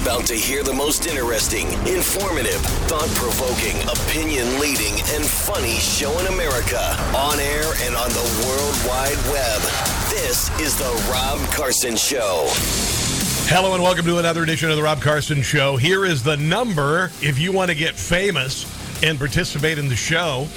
[0.00, 2.60] About to hear the most interesting, informative,
[2.90, 8.74] thought provoking, opinion leading, and funny show in America on air and on the World
[8.88, 9.60] Wide Web.
[10.10, 12.46] This is The Rob Carson Show.
[13.46, 15.76] Hello and welcome to another edition of the Rob Carson Show.
[15.76, 18.64] Here is the number if you want to get famous
[19.04, 20.48] and participate in the show.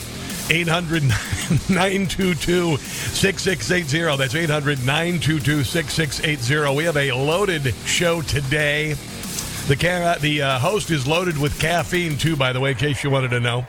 [0.50, 4.18] 800 922 6680.
[4.18, 6.76] That's 800 922 6680.
[6.76, 8.96] We have a loaded show today.
[9.68, 13.04] The, ca- the uh, host is loaded with caffeine, too, by the way, in case
[13.04, 13.68] you wanted to know.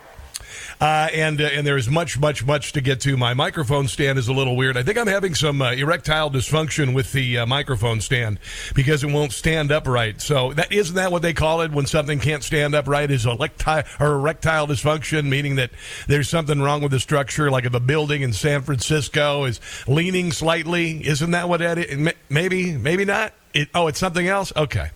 [0.81, 3.17] Uh, and uh, and there is much, much, much to get to.
[3.17, 4.77] My microphone stand is a little weird.
[4.77, 8.39] I think I'm having some uh, erectile dysfunction with the uh, microphone stand
[8.77, 10.21] because it won't stand upright.
[10.21, 13.11] So that isn't that what they call it when something can't stand up right?
[13.11, 15.73] Is erectile or erectile dysfunction, meaning that
[16.07, 20.31] there's something wrong with the structure, like if a building in San Francisco is leaning
[20.31, 21.05] slightly.
[21.05, 22.15] Isn't that what that is?
[22.29, 23.33] Maybe, maybe not.
[23.53, 24.53] It, oh, it's something else.
[24.55, 24.91] Okay.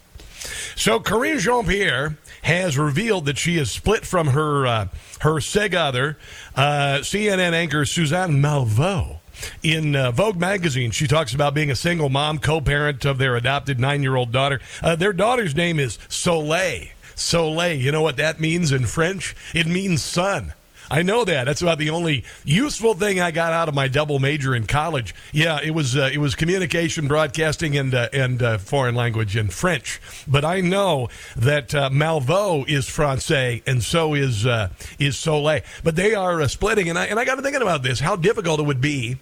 [0.77, 4.89] So Karine Jean Pierre has revealed that she is split from her uh,
[5.21, 6.19] her sig other,
[6.57, 9.19] uh, CNN anchor Suzanne Malveaux.
[9.63, 13.35] In uh, Vogue magazine, she talks about being a single mom, co parent of their
[13.37, 14.61] adopted nine year old daughter.
[14.83, 16.89] Uh, their daughter's name is Soleil.
[17.15, 19.35] Soleil, you know what that means in French?
[19.55, 20.55] It means sun.
[20.93, 21.45] I know that.
[21.45, 25.15] That's about the only useful thing I got out of my double major in college.
[25.33, 29.51] Yeah, it was uh, it was communication, broadcasting, and uh, and uh, foreign language and
[29.51, 30.03] French.
[30.29, 35.63] But I know that uh, Malveaux is Francais, and so is uh, is Soleil.
[35.83, 38.14] But they are uh, splitting, and I and I got to thinking about this: how
[38.14, 39.17] difficult it would be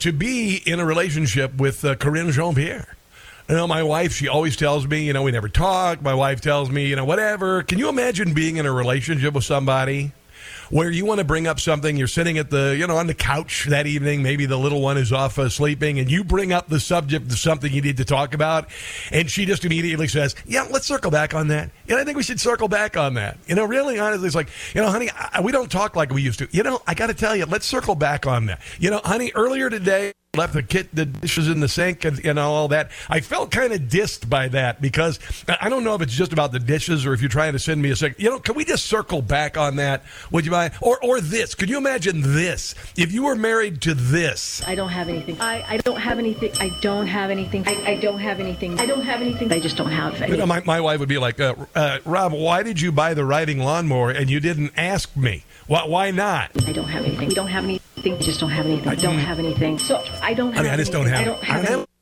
[0.00, 2.96] to be in a relationship with Karine Jean Pierre.
[3.48, 6.02] You know, my wife, she always tells me, you know, we never talk.
[6.02, 7.62] My wife tells me, you know, whatever.
[7.62, 10.10] Can you imagine being in a relationship with somebody
[10.70, 11.96] where you want to bring up something.
[11.96, 14.22] You're sitting at the, you know, on the couch that evening.
[14.22, 17.38] Maybe the little one is off uh, sleeping, and you bring up the subject of
[17.38, 18.68] something you need to talk about,
[19.10, 22.22] and she just immediately says, "Yeah, let's circle back on that." And I think we
[22.22, 23.38] should circle back on that.
[23.46, 26.22] You know, really honestly, it's like, you know, honey, I, we don't talk like we
[26.22, 26.48] used to.
[26.50, 28.60] You know, I got to tell you, let's circle back on that.
[28.78, 32.52] You know, honey, earlier today left the kit, the dishes in the sink, and know
[32.52, 32.90] all that.
[33.08, 36.52] I felt kind of dissed by that because I don't know if it's just about
[36.52, 38.18] the dishes or if you're trying to send me a sink.
[38.18, 40.04] You know, can we just circle back on that?
[40.30, 40.74] Would you mind?
[40.80, 41.54] Or or this?
[41.54, 42.74] Could you imagine this?
[42.96, 45.40] If you were married to this, I don't have anything.
[45.40, 46.52] I, I don't have anything.
[46.60, 47.66] I don't have anything.
[47.66, 48.78] I, I don't have anything.
[48.78, 49.52] I don't have anything.
[49.52, 50.30] I just don't have anything.
[50.30, 53.14] You know, my, my wife would be like, uh, uh, Rob, why did you buy
[53.14, 55.44] the riding lawnmower and you didn't ask me?
[55.66, 56.50] Why, why not?
[56.66, 57.28] I don't have anything.
[57.28, 57.95] We don't have anything.
[58.12, 58.88] We just don't have anything.
[58.88, 59.78] I don't have anything.
[59.78, 61.20] So I don't have I mean, I just don't have.
[61.20, 61.64] I don't have.
[61.64, 61.95] I don't have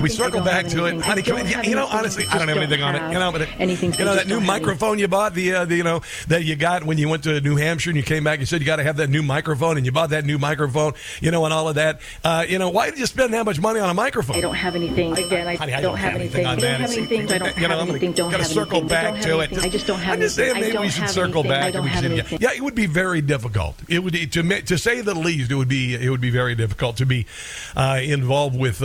[0.00, 1.20] can we circle back to it, honey?
[1.20, 3.12] I Can we, you know, honestly, I I don't have anything on it.
[3.12, 3.92] You know, but it, anything.
[3.94, 6.56] You know that new don't microphone you bought, the, uh, the you know that you
[6.56, 8.40] got when you went to New Hampshire and you came back.
[8.40, 10.94] You said you got to have that new microphone, and you bought that new microphone.
[11.20, 12.00] You know, and all of that.
[12.24, 14.36] Uh, you know, why did you spend that much money on a microphone?
[14.36, 15.12] I don't have anything.
[15.12, 16.46] Again, I, Honey, don't, have anything.
[16.46, 17.20] on I don't have anything.
[17.30, 18.12] I don't have anything.
[18.12, 18.84] Don't have circle.
[18.84, 19.52] I back to it.
[19.58, 21.74] I just don't have I'm just saying maybe we should circle back.
[21.74, 23.76] yeah, it would be very difficult.
[23.88, 25.50] It would to to say the least.
[25.50, 27.26] It would be it would be very difficult to be
[27.76, 28.82] uh, involved with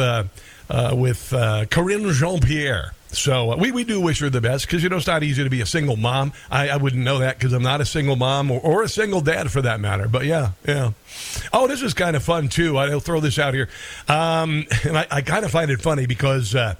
[0.69, 2.93] uh, with uh, Karine Jean Pierre.
[3.15, 5.43] So uh, we, we do wish her the best because you know it's not easy
[5.43, 6.33] to be a single mom.
[6.51, 9.21] I, I wouldn't know that because I'm not a single mom or, or a single
[9.21, 10.07] dad for that matter.
[10.07, 10.91] But yeah, yeah.
[11.53, 12.77] Oh, this is kind of fun too.
[12.77, 13.69] I'll throw this out here,
[14.07, 16.75] um, and I, I kind of find it funny because uh,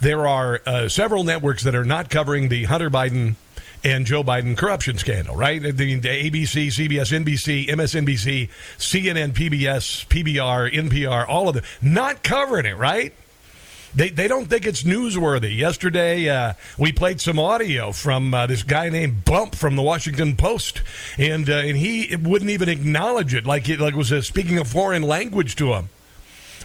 [0.00, 3.34] there are uh, several networks that are not covering the Hunter Biden
[3.82, 5.60] and Joe Biden corruption scandal, right?
[5.60, 12.66] The, the ABC, CBS, NBC, MSNBC, CNN, PBS, PBR, NPR, all of them not covering
[12.66, 13.14] it, right?
[13.94, 15.56] They, they don't think it's newsworthy.
[15.56, 20.36] Yesterday, uh, we played some audio from uh, this guy named Bump from the Washington
[20.36, 20.82] Post,
[21.18, 24.58] and uh, and he wouldn't even acknowledge it, like it like it was uh, speaking
[24.58, 25.88] a foreign language to him.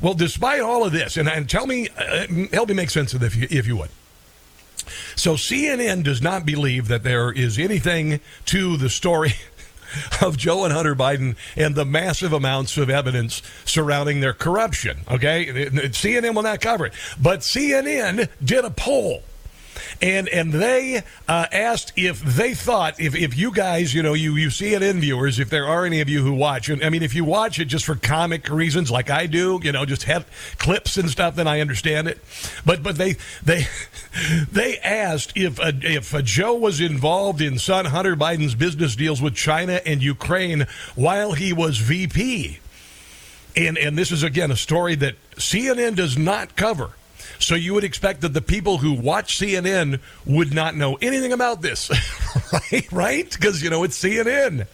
[0.01, 3.21] Well, despite all of this, and, and tell me, uh, help me make sense of
[3.21, 3.89] this, if you, if you would.
[5.15, 9.33] So CNN does not believe that there is anything to the story
[10.21, 14.99] of Joe and Hunter Biden and the massive amounts of evidence surrounding their corruption.
[15.09, 19.23] Okay, CNN will not cover it, but CNN did a poll.
[20.01, 24.35] And and they uh, asked if they thought if, if you guys you know you
[24.35, 27.13] you CNN viewers if there are any of you who watch and I mean if
[27.13, 30.25] you watch it just for comic reasons like I do you know just have
[30.57, 32.19] clips and stuff then I understand it.
[32.65, 33.67] But but they they
[34.51, 39.35] they asked if uh, if Joe was involved in son Hunter Biden's business deals with
[39.35, 42.59] China and Ukraine while he was VP
[43.55, 46.91] and and this is again a story that CNN does not cover
[47.39, 51.61] so you would expect that the people who watch CNN would not know anything about
[51.61, 51.89] this,
[52.53, 52.91] right?
[52.91, 53.31] Right?
[53.31, 54.67] Because, you know, it's CNN.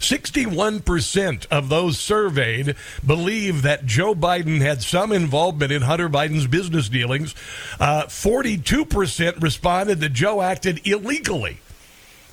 [0.00, 2.74] 61% of those surveyed
[3.06, 7.34] believe that Joe Biden had some involvement in Hunter Biden's business dealings.
[7.78, 11.58] Uh, 42% responded that Joe acted illegally.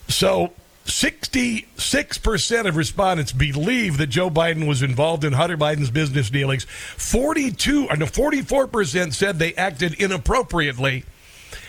[0.07, 0.53] So
[0.87, 6.63] 66% of respondents believe that Joe Biden was involved in Hunter Biden's business dealings.
[6.63, 11.03] 42 or no, 44% said they acted inappropriately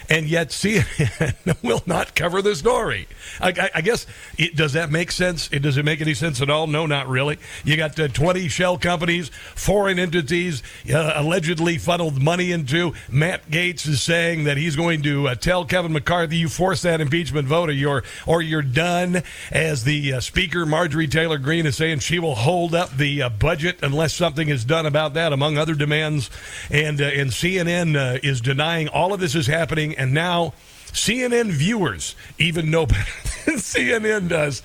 [0.09, 3.07] and yet CNN will not cover the story.
[3.41, 4.07] I, I, I guess
[4.37, 5.49] it, does that make sense?
[5.53, 6.67] It does it make any sense at all?
[6.67, 7.39] No, not really.
[7.65, 10.63] You got uh, 20 shell companies, foreign entities
[10.93, 12.95] uh, allegedly funneled money into.
[13.11, 17.01] Matt Gaetz is saying that he's going to uh, tell Kevin McCarthy, "You force that
[17.01, 21.77] impeachment vote, or you're or you're done." As the uh, Speaker Marjorie Taylor Greene is
[21.77, 25.59] saying, she will hold up the uh, budget unless something is done about that, among
[25.59, 26.31] other demands.
[26.71, 30.55] And uh, and CNN is denying all of this is happening and now
[30.93, 33.13] CNN viewers even know better
[33.45, 34.63] than CNN does.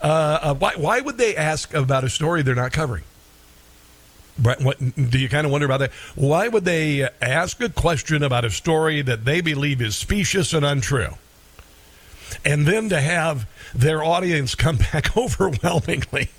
[0.00, 3.04] Uh, uh, why, why would they ask about a story they're not covering?
[4.38, 5.92] Brett, what do you kind of wonder about that?
[6.14, 10.64] Why would they ask a question about a story that they believe is specious and
[10.64, 11.14] untrue?
[12.44, 16.28] And then to have their audience come back overwhelmingly.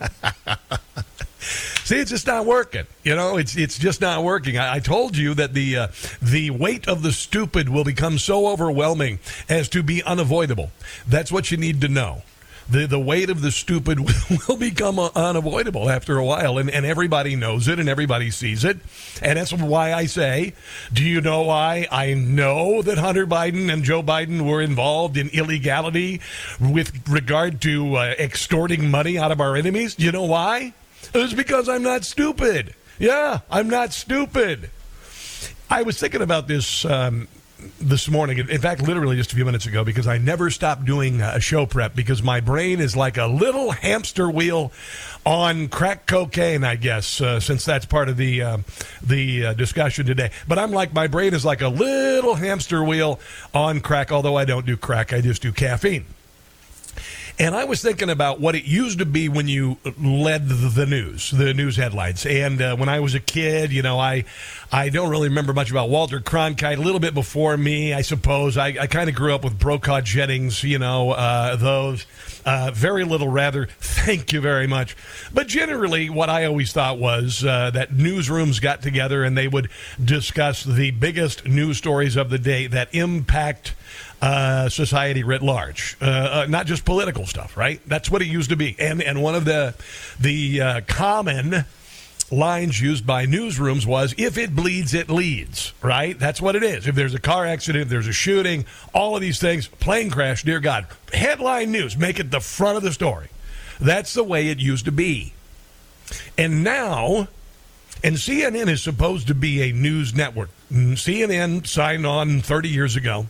[1.84, 2.86] See, it's just not working.
[3.04, 4.58] You know, it's it's just not working.
[4.58, 5.88] I, I told you that the uh,
[6.22, 10.72] the weight of the stupid will become so overwhelming as to be unavoidable.
[11.08, 12.24] That's what you need to know
[12.70, 14.00] the, the weight of the stupid
[14.48, 16.58] will become uh, unavoidable after a while.
[16.58, 18.78] And, and everybody knows it and everybody sees it.
[19.22, 20.54] And that's why I say,
[20.92, 25.30] do you know why I know that Hunter Biden and Joe Biden were involved in
[25.30, 26.22] illegality
[26.60, 29.96] with regard to uh, extorting money out of our enemies?
[29.96, 30.74] Do you know why?
[31.14, 32.76] It's because I'm not stupid.
[33.00, 34.70] Yeah, I'm not stupid.
[35.70, 37.28] I was thinking about this um,
[37.80, 38.38] this morning.
[38.38, 41.66] In fact, literally just a few minutes ago, because I never stop doing a show
[41.66, 44.72] prep because my brain is like a little hamster wheel
[45.26, 46.64] on crack cocaine.
[46.64, 48.58] I guess uh, since that's part of the uh,
[49.04, 50.32] the uh, discussion today.
[50.48, 53.20] But I'm like my brain is like a little hamster wheel
[53.54, 54.12] on crack.
[54.12, 56.06] Although I don't do crack, I just do caffeine.
[57.40, 61.30] And I was thinking about what it used to be when you led the news,
[61.30, 62.26] the news headlines.
[62.26, 64.26] And uh, when I was a kid, you know, I
[64.72, 66.78] I don't really remember much about Walter Cronkite.
[66.78, 68.58] A little bit before me, I suppose.
[68.58, 72.08] I, I kind of grew up with Brokaw Jennings, you know, uh, those.
[72.44, 73.68] Uh, very little, rather.
[73.80, 74.98] Thank you very much.
[75.32, 79.70] But generally, what I always thought was uh, that newsrooms got together and they would
[80.04, 83.74] discuss the biggest news stories of the day that impact
[84.22, 87.56] uh, society writ large, uh, uh, not just political stuff.
[87.56, 87.80] Right?
[87.88, 88.76] That's what it used to be.
[88.80, 89.76] And and one of the
[90.20, 91.66] the uh, common
[92.30, 96.20] lines used by newsrooms was if it bleeds it leads right?
[96.20, 96.88] That's what it is.
[96.88, 100.44] If there's a car accident if there's a shooting all of these things plane crash
[100.44, 100.88] dear god.
[101.14, 103.30] Headline news make it the front of the story.
[103.80, 105.34] That's the way it used to be.
[106.38, 107.30] And now
[108.04, 110.50] and CNN is supposed to be a news network.
[110.72, 113.28] CNN signed on 30 years ago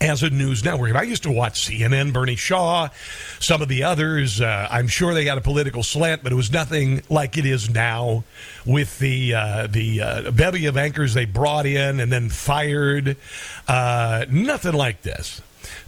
[0.00, 0.90] as a news network.
[0.90, 2.88] And I used to watch CNN, Bernie Shaw,
[3.38, 4.40] some of the others.
[4.40, 7.70] Uh, I'm sure they had a political slant, but it was nothing like it is
[7.70, 8.24] now
[8.64, 13.16] with the uh, the uh, bevy of anchors they brought in and then fired.
[13.68, 15.40] Uh, nothing like this.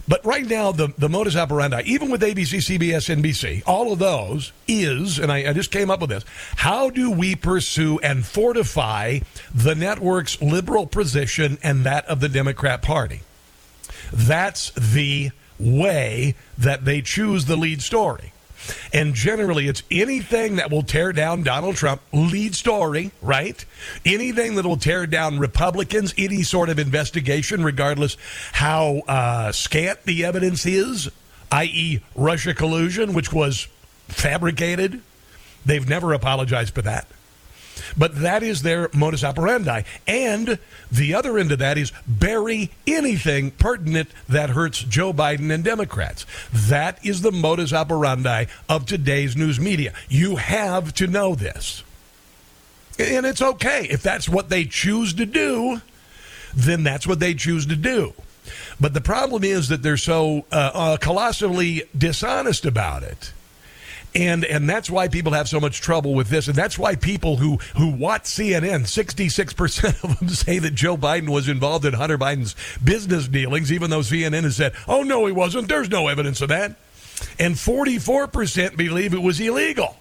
[0.07, 4.51] But right now, the, the modus operandi, even with ABC, CBS, NBC, all of those
[4.67, 6.25] is, and I, I just came up with this
[6.55, 9.19] how do we pursue and fortify
[9.53, 13.21] the network's liberal position and that of the Democrat Party?
[14.11, 18.33] That's the way that they choose the lead story.
[18.93, 23.63] And generally, it's anything that will tear down Donald Trump, lead story, right?
[24.05, 28.17] Anything that will tear down Republicans, any sort of investigation, regardless
[28.51, 31.09] how uh, scant the evidence is,
[31.51, 33.67] i.e., Russia collusion, which was
[34.07, 35.01] fabricated.
[35.65, 37.07] They've never apologized for that.
[37.97, 39.83] But that is their modus operandi.
[40.07, 40.59] And
[40.91, 46.25] the other end of that is bury anything pertinent that hurts Joe Biden and Democrats.
[46.51, 49.93] That is the modus operandi of today's news media.
[50.07, 51.83] You have to know this.
[52.97, 53.87] And it's okay.
[53.89, 55.81] If that's what they choose to do,
[56.53, 58.13] then that's what they choose to do.
[58.79, 63.33] But the problem is that they're so uh, uh, colossally dishonest about it.
[64.15, 67.37] And and that's why people have so much trouble with this, and that's why people
[67.37, 71.85] who who watch CNN, sixty six percent of them say that Joe Biden was involved
[71.85, 75.91] in Hunter Biden's business dealings, even though CNN has said, "Oh no, he wasn't." There's
[75.91, 76.75] no evidence of that,
[77.37, 79.97] and forty four percent believe it was illegal.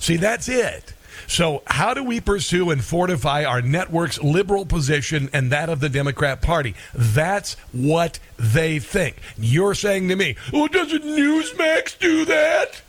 [0.00, 0.92] See, that's it.
[1.28, 5.88] So, how do we pursue and fortify our network's liberal position and that of the
[5.88, 6.74] Democrat Party?
[6.92, 9.16] That's what they think.
[9.38, 12.82] You're saying to me, "Oh, doesn't Newsmax do that?"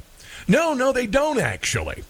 [0.48, 2.04] No, no, they don't actually.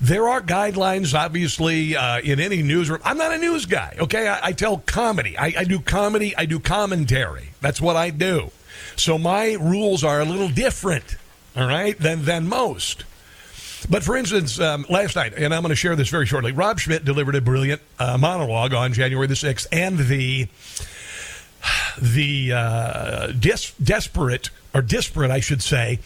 [0.00, 3.00] There are guidelines, obviously, uh, in any newsroom.
[3.04, 4.28] I'm not a news guy, okay?
[4.28, 5.36] I, I tell comedy.
[5.36, 6.36] I, I do comedy.
[6.36, 7.50] I do commentary.
[7.60, 8.50] That's what I do.
[8.94, 11.16] So my rules are a little different,
[11.56, 13.04] all right, than than most.
[13.90, 16.78] But for instance, um, last night, and I'm going to share this very shortly, Rob
[16.78, 20.48] Schmitt delivered a brilliant uh, monologue on January the 6th, and the
[22.00, 25.98] the uh, dis- desperate or disparate, I should say,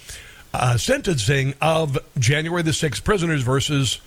[0.55, 4.01] uh, sentencing of January the 6th prisoners versus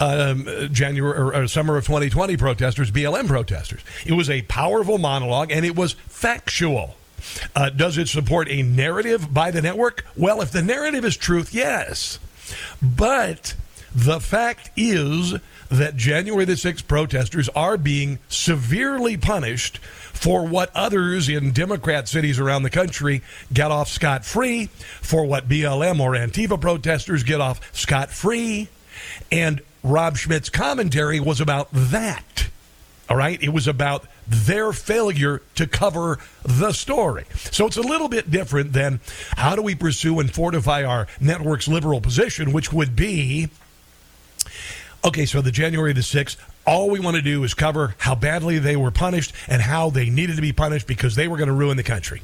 [0.00, 3.80] um, January or, or, summer of 2020 protesters, BLM protesters.
[4.04, 6.96] It was a powerful monologue and it was factual.
[7.54, 10.04] Uh, does it support a narrative by the network?
[10.16, 12.18] Well, if the narrative is truth, yes.
[12.82, 13.54] But
[13.96, 15.34] the fact is
[15.70, 22.38] that January the 6th protesters are being severely punished for what others in Democrat cities
[22.38, 24.66] around the country get off scot free,
[25.00, 28.68] for what BLM or Antifa protesters get off scot free.
[29.32, 32.48] And Rob Schmitt's commentary was about that.
[33.08, 33.42] All right?
[33.42, 37.24] It was about their failure to cover the story.
[37.34, 39.00] So it's a little bit different than
[39.38, 43.48] how do we pursue and fortify our network's liberal position, which would be
[45.04, 46.36] Okay, so the January the 6th,
[46.66, 50.10] all we want to do is cover how badly they were punished and how they
[50.10, 52.22] needed to be punished because they were going to ruin the country.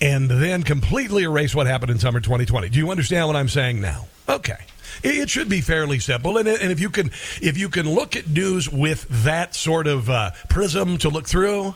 [0.00, 2.68] And then completely erase what happened in summer 2020.
[2.68, 4.06] Do you understand what I'm saying now?
[4.28, 4.58] Okay.
[5.02, 7.10] It should be fairly simple, and, if you can,
[7.40, 11.74] if you can look at news with that sort of uh, prism to look through,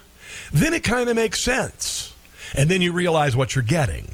[0.53, 2.15] then it kind of makes sense,
[2.55, 4.09] and then you realize what you're getting.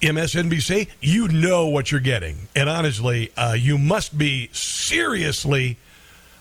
[0.00, 2.48] MSNBC, you know what you're getting.
[2.54, 5.78] And honestly, uh, you must be seriously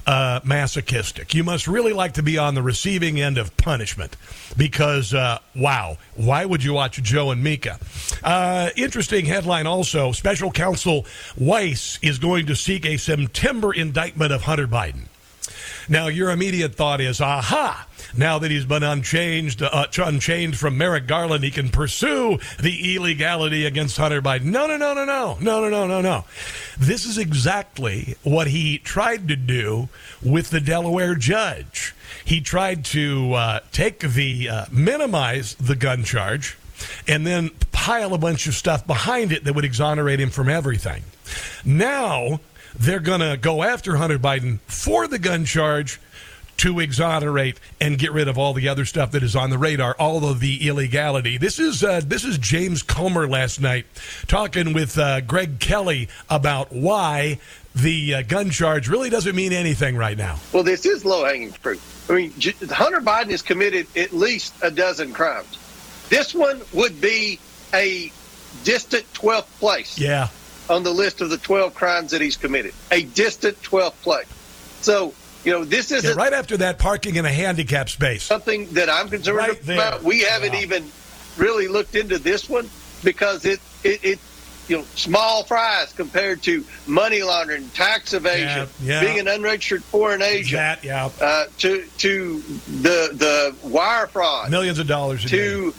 [0.08, 1.34] uh, masochistic.
[1.34, 4.18] You must really like to be on the receiving end of punishment
[4.56, 7.80] because, uh, wow, why would you watch Joe and Mika?
[8.24, 11.06] Uh, interesting headline also Special Counsel
[11.38, 15.08] Weiss is going to seek a September indictment of Hunter Biden.
[15.88, 17.88] Now, your immediate thought is, aha,
[18.18, 23.66] now that he's been unchanged, uh, unchained from Merrick Garland, he can pursue the illegality
[23.66, 24.46] against Hunter Biden.
[24.46, 26.26] No, no, no, no, no, no, no, no, no, no.
[26.78, 29.90] This is exactly what he tried to do
[30.24, 31.94] with the Delaware judge.
[32.24, 36.58] He tried to uh, take the uh, minimize the gun charge
[37.08, 41.04] and then pile a bunch of stuff behind it that would exonerate him from everything.
[41.64, 42.40] Now
[42.80, 46.00] they're going to go after Hunter Biden for the gun charge
[46.58, 49.94] to exonerate and get rid of all the other stuff that is on the radar,
[50.00, 51.38] all of the illegality.
[51.38, 53.86] This is uh, this is James Comer last night
[54.28, 57.40] talking with uh, Greg Kelly about why
[57.76, 60.40] the uh, gun charge really doesn't mean anything right now.
[60.54, 61.82] Well, this is low hanging fruit.
[62.10, 62.32] I mean,
[62.70, 65.60] Hunter Biden has committed at least a dozen crimes.
[66.10, 67.40] This one would be
[67.74, 68.12] a
[68.64, 70.00] distant 12th place.
[70.00, 70.30] Yeah
[70.70, 74.28] on the list of the 12 crimes that he's committed, a distant 12th place.
[74.82, 78.24] So, you know, this is yeah, right after that parking in a handicap space.
[78.24, 80.04] Something that I'm concerned right about.
[80.04, 80.60] We haven't wow.
[80.60, 80.92] even
[81.38, 82.70] really looked into this one
[83.04, 84.20] because it, it, it
[84.68, 89.00] you know, small fries compared to money laundering, tax evasion, yeah, yeah.
[89.02, 91.10] being an unregistered foreign agent, that, yeah.
[91.22, 95.74] Uh, to to the the wire fraud, millions of dollars to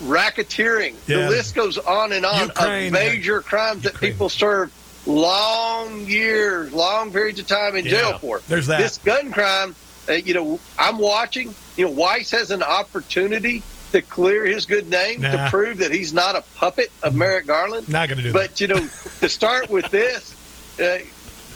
[0.00, 0.94] racketeering.
[1.06, 1.24] Yeah.
[1.24, 3.94] The list goes on and on Ukraine, of major crimes Ukraine.
[3.94, 4.72] that people serve
[5.06, 7.90] long years, long periods of time in yeah.
[7.90, 8.40] jail for.
[8.48, 8.80] There's that.
[8.80, 9.74] This gun crime,
[10.08, 11.54] uh, you know, I'm watching.
[11.76, 15.32] You know, Weiss has an opportunity to clear his good name nah.
[15.32, 17.88] to prove that he's not a puppet of Merrick Garland.
[17.88, 18.50] Not going to do but, that.
[18.50, 18.88] But you know,
[19.20, 20.34] to start with this,
[20.80, 20.98] uh,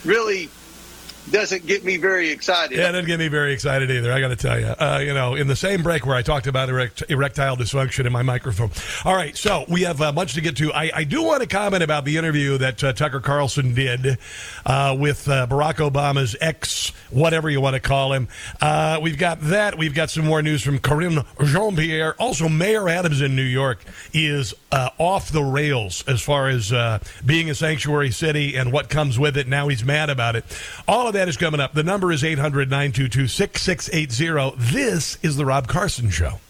[0.04, 0.48] really
[1.30, 2.76] doesn't get me very excited.
[2.76, 4.12] Yeah, it doesn't get me very excited either.
[4.12, 4.66] I got to tell you.
[4.66, 8.12] Uh, you know, in the same break where I talked about erect, erectile dysfunction in
[8.12, 8.70] my microphone.
[9.04, 10.72] All right, so we have uh, much to get to.
[10.72, 14.18] I, I, do want to comment about the interview that uh, Tucker Carlson did
[14.66, 18.28] uh, with uh, Barack Obama's ex, whatever you want to call him.
[18.60, 19.78] Uh, we've got that.
[19.78, 22.14] We've got some more news from Karine Jean Pierre.
[22.18, 26.72] Also, Mayor Adams in New York is off the rails as far as
[27.24, 29.48] being a sanctuary city and what comes with it.
[29.48, 30.44] Now he's mad about it.
[30.86, 31.74] All of that is coming up.
[31.74, 34.56] The number is 800 922 6680.
[34.72, 36.40] This is The Rob Carson Show.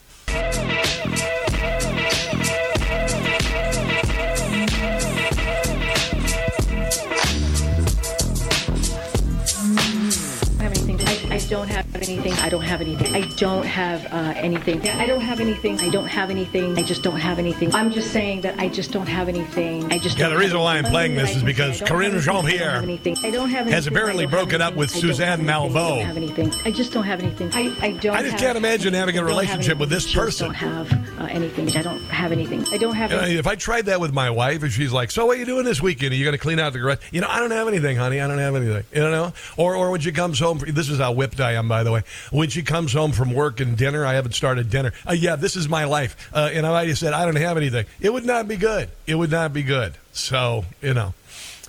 [11.48, 12.32] Don't have anything.
[12.34, 13.14] I don't have anything.
[13.14, 14.86] I don't have uh, anything.
[14.88, 15.78] I don't have anything.
[15.80, 16.78] I don't have anything.
[16.78, 17.74] I just don't have anything.
[17.74, 19.92] I'm just saying that I just don't have anything.
[19.92, 20.28] I just yeah.
[20.28, 24.90] The reason why I'm playing this is because Karine Jean-Pierre has apparently broken up with
[24.90, 25.74] Suzanne Malveaux.
[25.74, 26.52] I don't have anything.
[26.64, 27.50] I just don't have anything.
[27.52, 28.16] I, I don't.
[28.16, 30.50] I just can't imagine having a relationship with this person.
[30.50, 31.76] I don't have uh, anything.
[31.76, 32.64] I don't have anything.
[32.72, 33.10] I don't have.
[33.10, 35.40] You know, if I tried that with my wife, and she's like, "So what are
[35.40, 36.12] you doing this weekend?
[36.12, 38.20] Are you going to clean out the garage?" You know, I don't have anything, honey.
[38.20, 38.84] I don't have anything.
[38.92, 41.84] You know, or or when she comes home, this is how whipped I am, by
[41.84, 44.92] the way when she comes home from work and dinner, I haven't started dinner.
[45.08, 46.30] Uh, yeah, this is my life.
[46.34, 47.86] Uh, and I just said, I don't have anything.
[48.00, 48.90] It would not be good.
[49.06, 49.94] It would not be good.
[50.12, 51.14] So, you know.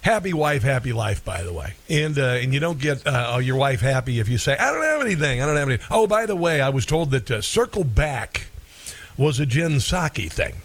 [0.02, 1.26] Happy wife, happy life.
[1.26, 4.38] By the way, and uh, and you don't get uh, your wife happy if you
[4.38, 5.42] say I don't have anything.
[5.42, 5.88] I don't have anything.
[5.90, 8.46] Oh, by the way, I was told that uh, circle back
[9.18, 10.58] was a Jen Psaki thing.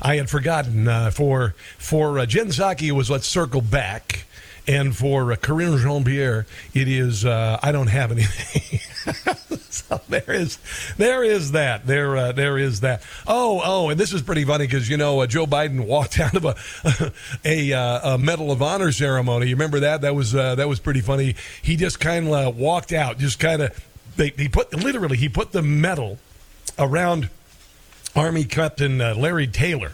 [0.00, 0.88] I had forgotten.
[0.88, 4.24] Uh, for for uh, was let's circle back.
[4.66, 8.78] And for uh, Karine Jean-Pierre, it is uh, I don't have anything.
[9.70, 10.58] so there is
[10.96, 13.02] there is that there uh, there is that.
[13.26, 16.34] Oh oh, and this is pretty funny because you know uh, Joe Biden walked out
[16.34, 17.12] of a
[17.44, 19.48] a, uh, a, Medal of Honor ceremony.
[19.48, 20.02] You remember that?
[20.02, 21.34] That was uh, that was pretty funny.
[21.60, 25.62] He just kind of walked out, just kind of he put literally he put the
[25.62, 26.18] medal
[26.78, 27.30] around
[28.14, 29.90] Army Captain Larry Taylor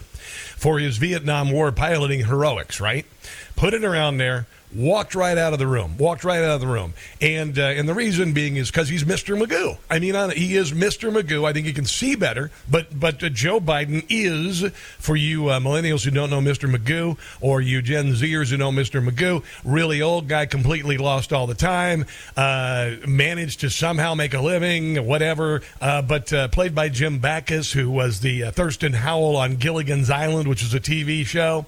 [0.57, 2.79] for his Vietnam War piloting heroics.
[2.79, 3.07] Right,
[3.55, 5.97] put it around there walked right out of the room.
[5.97, 9.03] Walked right out of the room, and uh, and the reason being is because he's
[9.03, 9.39] Mr.
[9.39, 9.77] Magoo.
[9.89, 11.11] I mean, he is Mr.
[11.11, 11.47] Magoo.
[11.47, 15.59] I think he can see better, but but uh, Joe Biden is for you uh,
[15.59, 16.73] millennials who don't know Mr.
[16.73, 19.05] Magoo, or you Gen Zers who know Mr.
[19.05, 22.05] Magoo, really old guy, completely lost all the time,
[22.37, 25.61] uh, managed to somehow make a living, whatever.
[25.81, 30.47] Uh, but uh, played by Jim Backus, who was the Thurston Howell on Gilligan's Island,
[30.47, 31.65] which is a TV show.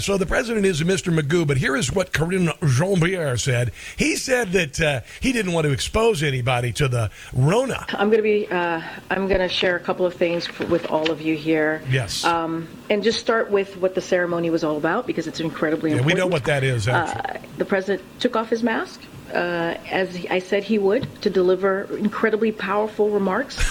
[0.00, 1.12] So the president is Mr.
[1.12, 2.12] Magoo, but here is what.
[2.12, 3.72] Karine Jean-Pierre said.
[3.96, 7.86] He said that uh, he didn't want to expose anybody to the Rona.
[7.90, 8.48] I'm going to be.
[8.48, 11.82] Uh, I'm going to share a couple of things with all of you here.
[11.90, 12.24] Yes.
[12.24, 15.96] Um, and just start with what the ceremony was all about because it's incredibly yeah,
[15.96, 16.16] important.
[16.16, 16.88] We know what that is.
[16.88, 19.00] Uh, the president took off his mask.
[19.32, 23.56] Uh, as I said he would, to deliver incredibly powerful remarks.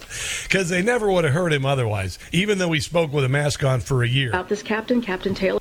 [0.42, 3.64] because they never would have heard him otherwise, even though he spoke with a mask
[3.64, 4.30] on for a year.
[4.30, 5.60] About this captain, Captain Taylor,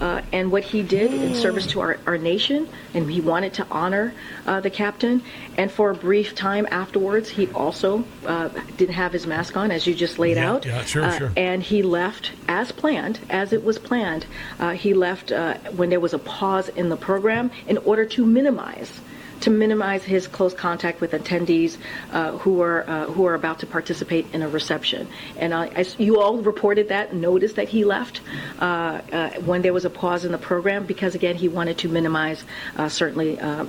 [0.00, 3.66] uh, and what he did in service to our, our nation, and he wanted to
[3.70, 4.14] honor
[4.46, 5.22] uh, the captain.
[5.56, 9.86] And for a brief time afterwards, he also uh, didn't have his mask on, as
[9.86, 10.64] you just laid yeah, out.
[10.64, 11.32] Yeah, sure, uh, sure.
[11.36, 14.26] And he left as planned, as it was planned.
[14.60, 18.24] Uh, he left uh, when there was a pause in the program in order to
[18.24, 19.00] minimize
[19.42, 21.76] to minimize his close contact with attendees
[22.12, 25.06] uh, who are uh, who are about to participate in a reception.
[25.36, 28.20] And I, I, you all reported that, noticed that he left
[28.60, 28.64] uh,
[29.12, 32.44] uh when there was a pause in the program because again he wanted to minimize
[32.76, 33.66] uh, certainly uh,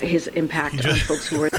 [0.00, 1.50] his impact on folks who were.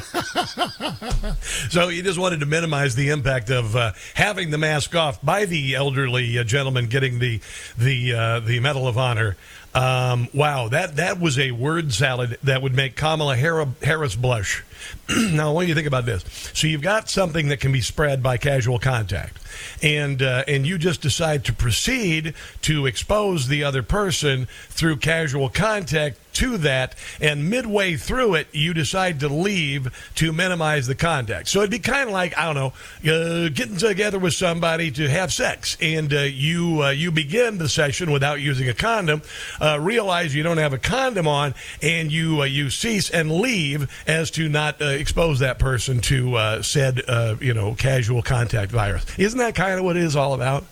[1.70, 3.76] so he just wanted to minimize the impact of
[4.14, 7.40] having the mask off by the elderly gentleman getting the
[7.78, 9.36] the the Medal of Honor.
[9.78, 14.64] Um, wow, that that was a word salad that would make Kamala Harris blush.
[15.10, 16.24] now, what do you think about this?
[16.54, 19.40] So you've got something that can be spread by casual contact,
[19.82, 25.50] and uh, and you just decide to proceed to expose the other person through casual
[25.50, 31.48] contact to that, and midway through it, you decide to leave to minimize the contact.
[31.48, 32.74] So it'd be kind of like I don't know,
[33.12, 37.70] uh, getting together with somebody to have sex, and uh, you uh, you begin the
[37.70, 39.24] session without using a condom,
[39.60, 43.90] uh, realize you don't have a condom on, and you uh, you cease and leave
[44.06, 47.02] as to not uh, expose that person to said
[47.40, 49.06] you know casual contact virus.
[49.18, 50.64] Isn't that kind of what it is all about?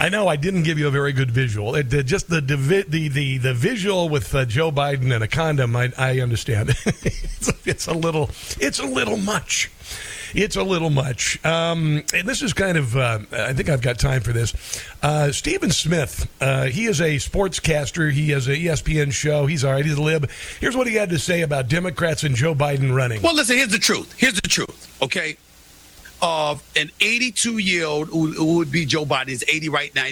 [0.00, 1.74] I know I didn't give you a very good visual.
[1.74, 5.74] It, uh, just the, the the the visual with uh, Joe Biden and a condom.
[5.74, 6.70] I, I understand.
[6.86, 9.70] it's, it's, a little it's a little much.
[10.34, 11.44] It's a little much.
[11.44, 14.54] Um, and this is kind of, uh, I think I've got time for this.
[15.02, 18.12] Uh, Stephen Smith, uh, he is a sportscaster.
[18.12, 19.46] He has an ESPN show.
[19.46, 19.84] He's all right.
[19.84, 20.30] He's a lib.
[20.60, 23.22] Here's what he had to say about Democrats and Joe Biden running.
[23.22, 24.14] Well, listen, here's the truth.
[24.16, 25.36] Here's the truth, okay?
[26.20, 30.06] of an 82 year old who, would be Joe Biden is 80 right now.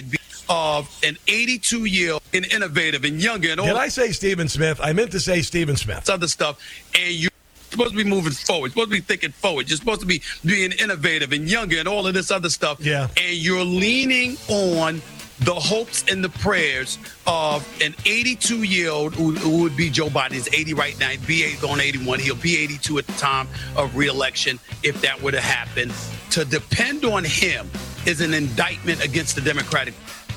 [0.49, 3.65] Of an 82 year old and innovative and younger and all.
[3.65, 4.79] Did I say Stephen Smith?
[4.81, 6.09] I meant to say Stephen Smith.
[6.09, 6.57] Other stuff,
[6.95, 7.29] and you
[7.69, 8.71] supposed to be moving forward.
[8.71, 9.69] Supposed to be thinking forward.
[9.69, 12.79] You're supposed to be being innovative and younger and all of this other stuff.
[12.79, 13.07] Yeah.
[13.17, 15.01] And you're leaning on
[15.39, 20.07] the hopes and the prayers of an 82 year old who, who, would be Joe
[20.07, 20.31] Biden.
[20.31, 21.11] He's 80 right now.
[21.27, 22.19] Be 8 going 81.
[22.19, 25.91] He'll be 82 at the time of reelection if that were to happen.
[26.31, 27.69] To depend on him
[28.05, 29.93] is an indictment against the Democratic.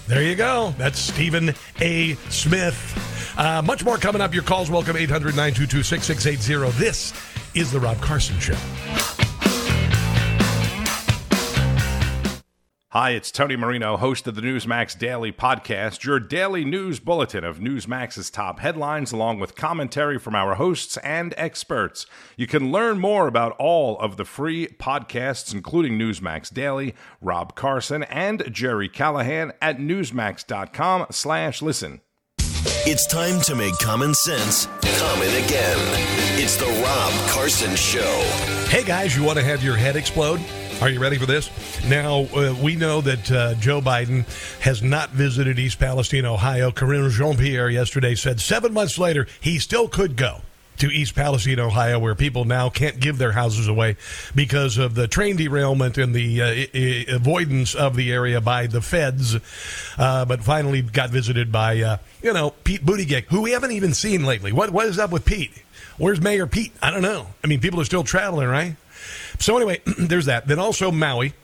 [0.07, 0.75] There you go.
[0.77, 2.15] That's Stephen A.
[2.29, 3.10] Smith.
[3.41, 4.35] Uh, much more coming up.
[4.35, 6.79] Your calls welcome 800 922 6680.
[6.79, 7.15] This
[7.55, 8.55] is The Rob Carson Show.
[12.91, 17.61] Hi, it's Tony Marino, host of the Newsmax Daily Podcast, your daily news bulletin of
[17.61, 22.05] Newsmax's top headlines, along with commentary from our hosts and experts.
[22.37, 28.03] You can learn more about all of the free podcasts, including Newsmax Daily, Rob Carson,
[28.03, 32.03] and Jerry Callahan at newsmax.com slash listen.
[32.87, 34.67] It's time to make common sense
[35.01, 35.79] common again.
[36.39, 38.21] It's the Rob Carson Show.
[38.69, 40.41] Hey guys, you want to have your head explode?
[40.83, 41.51] Are you ready for this?
[41.87, 44.27] Now, uh, we know that uh, Joe Biden
[44.61, 46.71] has not visited East Palestine, Ohio.
[46.71, 50.43] Karine Jean Pierre yesterday said seven months later he still could go
[50.81, 53.97] to East Palestine, Ohio, where people now can't give their houses away
[54.35, 58.67] because of the train derailment and the uh, I- I avoidance of the area by
[58.67, 59.37] the feds.
[59.99, 63.95] Uh, but finally got visited by, uh, you know, Pete Buttigieg, who we haven't even
[63.95, 64.53] seen lately.
[64.53, 65.53] What What is up with Pete?
[65.99, 66.73] Where's Mayor Pete?
[66.83, 67.27] I don't know.
[67.45, 68.77] I mean, people are still traveling, right?
[69.39, 70.47] So anyway, there's that.
[70.49, 71.35] Then also Maui.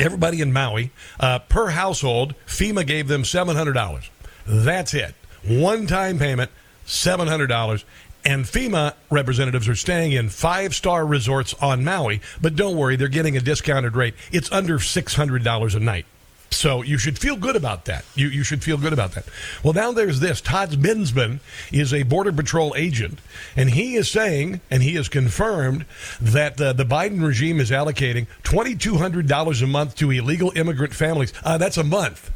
[0.00, 4.08] Everybody in Maui, uh, per household, FEMA gave them seven hundred dollars.
[4.46, 5.14] That's it.
[5.44, 6.50] One time payment,
[6.86, 7.84] seven hundred dollars.
[8.24, 13.08] And FEMA representatives are staying in five star resorts on Maui, but don't worry, they're
[13.08, 14.14] getting a discounted rate.
[14.32, 16.06] It's under $600 a night.
[16.50, 18.04] So you should feel good about that.
[18.14, 19.26] You, you should feel good about that.
[19.62, 20.40] Well, now there's this.
[20.40, 23.20] Todd Bensman is a Border Patrol agent,
[23.54, 25.84] and he is saying, and he has confirmed,
[26.20, 31.32] that uh, the Biden regime is allocating $2,200 a month to illegal immigrant families.
[31.44, 32.30] Uh, that's a month.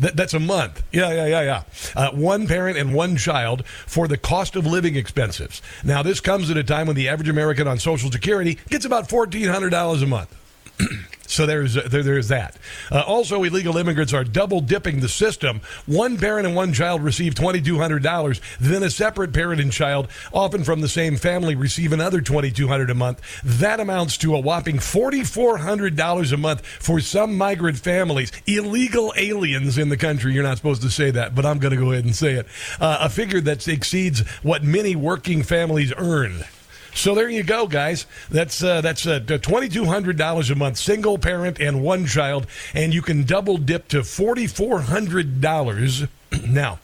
[0.00, 0.82] That, that's a month.
[0.92, 1.62] Yeah, yeah, yeah, yeah.
[1.94, 5.62] Uh, one parent and one child for the cost of living expenses.
[5.84, 9.08] Now, this comes at a time when the average American on Social Security gets about
[9.08, 10.36] $1,400 a month.
[11.26, 12.56] So there's there, there's that.
[12.90, 15.60] Uh, also, illegal immigrants are double dipping the system.
[15.86, 18.40] One parent and one child receive twenty two hundred dollars.
[18.60, 22.68] Then a separate parent and child, often from the same family, receive another twenty two
[22.68, 23.20] hundred a month.
[23.42, 28.30] That amounts to a whopping forty four hundred dollars a month for some migrant families,
[28.46, 30.34] illegal aliens in the country.
[30.34, 32.46] You're not supposed to say that, but I'm going to go ahead and say it.
[32.80, 36.44] Uh, a figure that exceeds what many working families earn.
[36.94, 38.06] So there you go, guys.
[38.30, 42.46] That's uh, that's uh, twenty two hundred dollars a month, single parent and one child,
[42.72, 46.04] and you can double dip to forty four hundred dollars
[46.46, 46.78] now.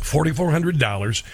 [0.00, 1.24] Forty four hundred dollars.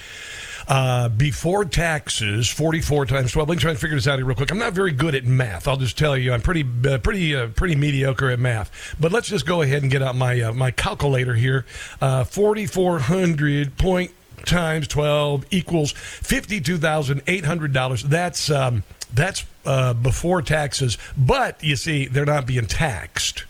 [0.68, 3.48] Uh, before taxes, 44 times 12.
[3.48, 4.50] Let me try and figure this out here real quick.
[4.50, 5.68] I'm not very good at math.
[5.68, 8.96] I'll just tell you, I'm pretty, uh, pretty, uh, pretty mediocre at math.
[8.98, 11.66] But let's just go ahead and get out my uh, my calculator here.
[12.00, 14.10] Uh, 4,400 point
[14.46, 18.02] times 12 equals $52,800.
[18.02, 18.82] That's, um,
[19.12, 20.98] that's uh, before taxes.
[21.16, 23.44] But you see, they're not being taxed.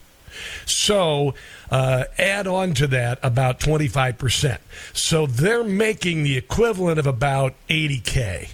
[0.65, 1.35] So
[1.71, 4.59] uh, add on to that about 25%.
[4.93, 8.51] So they're making the equivalent of about 80K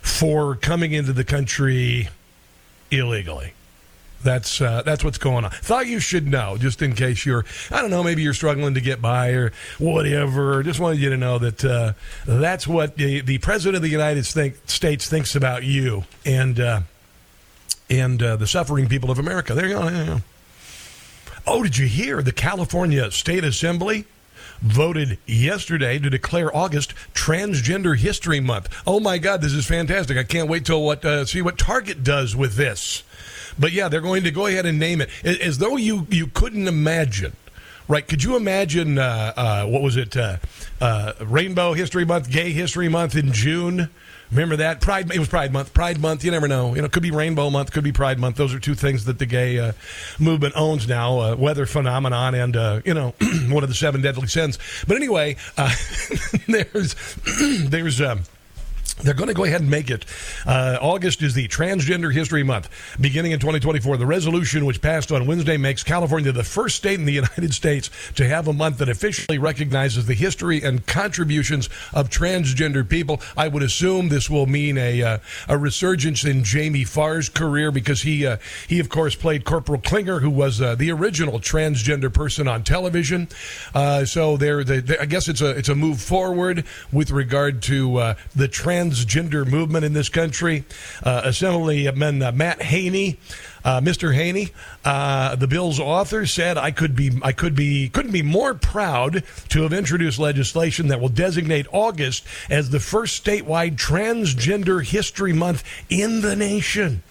[0.00, 2.08] for coming into the country
[2.90, 3.52] illegally.
[4.24, 5.50] That's uh, that's what's going on.
[5.50, 8.80] Thought you should know, just in case you're, I don't know, maybe you're struggling to
[8.80, 10.62] get by or whatever.
[10.62, 11.92] Just wanted you to know that uh,
[12.26, 16.80] that's what the, the president of the United States thinks about you and uh,
[17.88, 19.54] and uh, the suffering people of America.
[19.54, 19.88] There you go.
[19.88, 20.20] There you go.
[21.46, 24.06] Oh, did you hear the California State Assembly?
[24.62, 28.68] voted yesterday to declare August Transgender History Month.
[28.86, 30.16] Oh my God, this is fantastic!
[30.16, 33.02] I can't wait till what uh, see what Target does with this.
[33.58, 36.68] But yeah, they're going to go ahead and name it as though you you couldn't
[36.68, 37.34] imagine.
[37.86, 38.06] Right?
[38.06, 40.16] Could you imagine uh, uh, what was it?
[40.16, 40.38] Uh,
[40.80, 43.90] uh Rainbow History Month, Gay History Month in June.
[44.30, 45.12] Remember that Pride?
[45.12, 45.74] It was Pride Month.
[45.74, 46.24] Pride Month.
[46.24, 46.74] You never know.
[46.74, 48.36] You know, could be Rainbow Month, could be Pride Month.
[48.36, 49.72] Those are two things that the gay uh,
[50.18, 53.14] movement owns now: uh, weather phenomenon and you know
[53.48, 54.58] one of the seven deadly sins.
[54.88, 55.36] But anyway,
[56.48, 56.94] there's
[57.68, 58.00] there's.
[58.00, 58.22] Um,
[59.02, 60.04] they're going to go ahead and make it.
[60.46, 62.68] Uh, August is the Transgender History Month,
[63.00, 63.96] beginning in 2024.
[63.96, 67.90] The resolution, which passed on Wednesday, makes California the first state in the United States
[68.14, 73.20] to have a month that officially recognizes the history and contributions of transgender people.
[73.36, 78.02] I would assume this will mean a uh, a resurgence in Jamie Farr's career because
[78.02, 78.36] he uh,
[78.68, 83.28] he of course played Corporal Klinger, who was uh, the original transgender person on television.
[83.74, 87.96] Uh, so there, the, I guess it's a it's a move forward with regard to
[87.96, 90.64] uh, the trans transgender movement in this country.
[91.02, 93.18] Uh, Assemblyman uh, Matt Haney.
[93.64, 94.14] Uh, Mr.
[94.14, 94.50] Haney,
[94.84, 99.24] uh, the bill's author, said, "I could be, I could be, couldn't be more proud
[99.48, 105.64] to have introduced legislation that will designate August as the first statewide Transgender History Month
[105.88, 107.02] in the nation."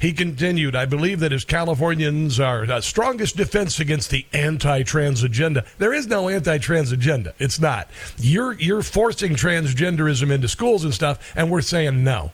[0.00, 5.64] He continued, I believe that as Californians are the strongest defense against the anti-trans agenda.
[5.78, 7.34] There is no anti-trans agenda.
[7.38, 7.88] It's not.
[8.18, 12.32] You're you're forcing transgenderism into schools and stuff, and we're saying no.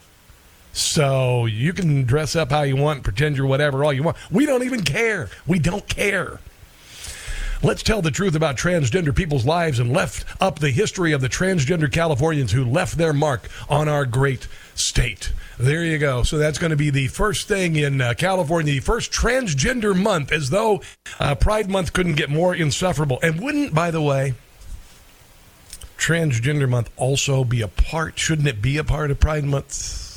[0.73, 4.17] So you can dress up how you want, pretend you're whatever, all you want.
[4.31, 5.29] We don't even care.
[5.47, 6.39] We don't care.
[7.63, 11.29] Let's tell the truth about transgender people's lives and left up the history of the
[11.29, 15.33] transgender Californians who left their mark on our great state.
[15.59, 16.23] There you go.
[16.23, 20.33] So that's going to be the first thing in uh, California, the first transgender month,
[20.33, 20.83] as though
[21.19, 23.19] uh, Pride Month couldn't get more insufferable.
[23.23, 24.35] And wouldn't, by the way,
[25.99, 28.19] Transgender Month also be a part?
[28.19, 30.09] Shouldn't it be a part of Pride Month?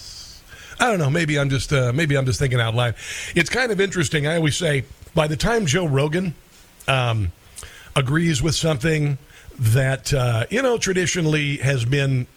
[0.80, 1.10] I don't know.
[1.10, 2.96] Maybe I'm just uh, maybe I'm just thinking out loud.
[3.36, 4.26] It's kind of interesting.
[4.28, 6.34] I always say by the time Joe Rogan
[6.88, 7.32] um,
[7.96, 9.18] agrees with something
[9.60, 12.28] that uh, you know traditionally has been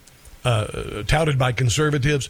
[0.47, 2.29] uh, touted by conservatives,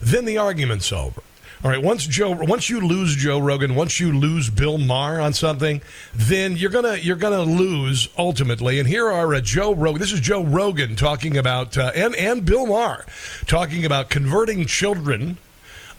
[0.00, 1.22] then the argument's over.
[1.62, 5.32] All right, once Joe, once you lose Joe Rogan, once you lose Bill Maher on
[5.32, 5.82] something,
[6.14, 8.78] then you're gonna you're gonna lose ultimately.
[8.78, 10.00] And here are uh, Joe Rogan.
[10.00, 13.04] This is Joe Rogan talking about uh, and and Bill Maher
[13.46, 15.36] talking about converting children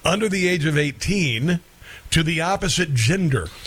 [0.06, 1.60] under the age of 18
[2.12, 3.48] to the opposite gender.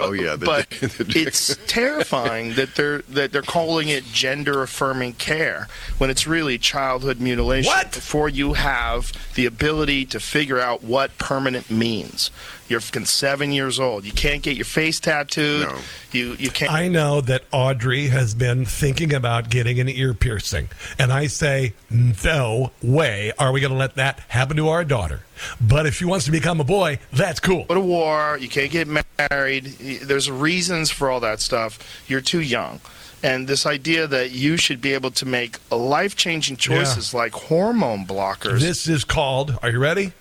[0.00, 4.62] Oh yeah, the, but the, the, it's terrifying that they're that they're calling it gender
[4.62, 7.68] affirming care when it's really childhood mutilation.
[7.68, 7.92] What?
[7.92, 12.30] Before you have the ability to figure out what permanent means.
[12.68, 14.04] You're fucking seven years old.
[14.04, 15.68] You can't get your face tattooed.
[15.68, 15.78] No.
[16.12, 16.72] You you can't.
[16.72, 21.74] I know that Audrey has been thinking about getting an ear piercing, and I say,
[21.90, 25.20] no way are we going to let that happen to our daughter.
[25.60, 27.64] But if she wants to become a boy, that's cool.
[27.64, 28.38] Go to war.
[28.40, 29.64] You can't get married.
[29.64, 31.78] There's reasons for all that stuff.
[32.08, 32.80] You're too young
[33.22, 37.20] and this idea that you should be able to make life changing choices yeah.
[37.20, 38.60] like hormone blockers.
[38.60, 40.12] This is called, are you ready?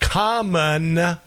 [0.00, 1.18] Common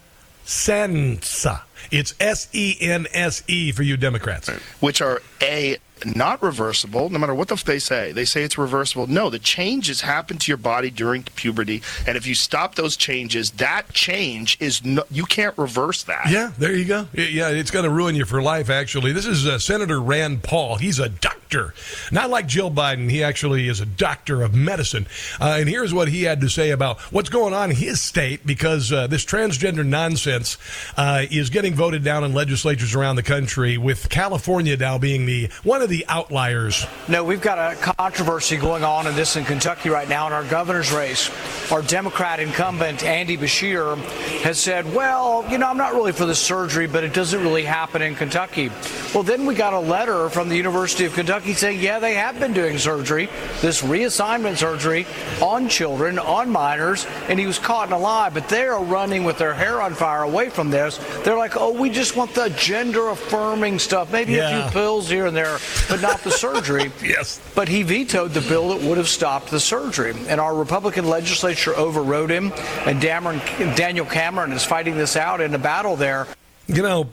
[0.43, 1.45] sense.
[1.91, 4.49] It's S E N S E for you Democrats.
[4.79, 8.11] Which are A, not reversible, no matter what the f- they say.
[8.11, 9.07] They say it's reversible.
[9.07, 13.51] No, the changes happen to your body during puberty, and if you stop those changes,
[13.51, 16.29] that change is no, you can't reverse that.
[16.29, 17.07] Yeah, there you go.
[17.13, 18.69] Yeah, it's going to ruin you for life.
[18.69, 20.77] Actually, this is uh, Senator Rand Paul.
[20.77, 21.73] He's a doctor,
[22.11, 23.09] not like Jill Biden.
[23.09, 25.07] He actually is a doctor of medicine.
[25.39, 28.45] Uh, and here's what he had to say about what's going on in his state
[28.45, 30.57] because uh, this transgender nonsense
[30.97, 33.77] uh, is getting voted down in legislatures around the country.
[33.77, 36.85] With California now being the one of of the outliers?
[37.07, 40.43] No, we've got a controversy going on in this in Kentucky right now in our
[40.43, 41.31] governor's race.
[41.71, 43.97] Our Democrat incumbent, Andy Beshear,
[44.41, 47.63] has said, well, you know, I'm not really for the surgery, but it doesn't really
[47.63, 48.69] happen in Kentucky.
[49.13, 52.39] Well, then we got a letter from the University of Kentucky saying, yeah, they have
[52.39, 53.29] been doing surgery,
[53.61, 55.05] this reassignment surgery
[55.41, 58.29] on children, on minors, and he was caught in a lie.
[58.29, 60.99] But they are running with their hair on fire away from this.
[61.23, 64.49] They're like, oh, we just want the gender affirming stuff, maybe yeah.
[64.49, 65.57] a few pills here and there
[65.89, 66.91] but not the surgery.
[67.03, 67.41] yes.
[67.55, 70.13] But he vetoed the bill that would have stopped the surgery.
[70.27, 72.51] And our Republican legislature overrode him.
[72.85, 76.27] And Daniel Cameron is fighting this out in a battle there.
[76.67, 77.09] You know,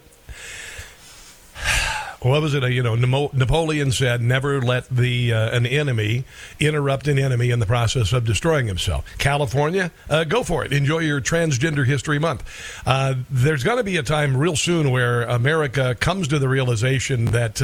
[2.25, 2.63] what was it?
[2.73, 6.25] You know, Napoleon said, "Never let the uh, an enemy
[6.59, 10.73] interrupt an enemy in the process of destroying himself." California, uh, go for it.
[10.73, 12.45] Enjoy your Transgender History Month.
[12.87, 17.27] Uh, there's going to be a time real soon where America comes to the realization
[17.27, 17.61] that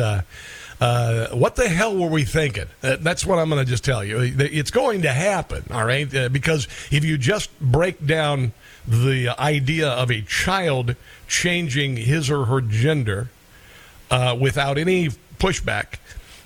[0.81, 2.67] uh, uh, what the hell were we thinking?
[2.83, 4.21] Uh, that's what I'm going to just tell you.
[4.21, 6.13] It's going to happen, all right?
[6.15, 8.53] Uh, because if you just break down
[8.89, 10.97] the idea of a child
[11.29, 13.29] changing his or her gender
[14.11, 15.99] uh, without any pushback,